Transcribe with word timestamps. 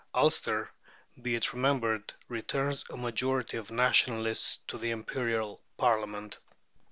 Ulster, 0.15 0.71
be 1.21 1.35
it 1.35 1.53
remembered, 1.53 2.15
returns 2.27 2.85
a 2.89 2.97
majority 2.97 3.55
of 3.57 3.69
Nationalists 3.69 4.57
to 4.67 4.79
the 4.79 4.89
Imperial 4.89 5.61
Parliament. 5.77 6.39